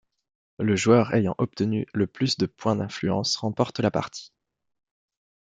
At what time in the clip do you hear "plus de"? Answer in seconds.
2.07-2.47